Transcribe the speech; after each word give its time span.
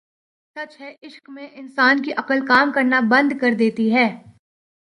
سچ 0.55 0.79
ہے 0.81 0.93
عشق 1.03 1.29
میں 1.29 1.47
انسان 1.53 2.01
کی 2.01 2.13
عقل 2.13 2.45
کام 2.45 2.71
کرنا 2.71 2.99
بند 3.09 3.33
کر 3.41 3.53
دیتی 3.59 3.93
ہے 3.93 4.07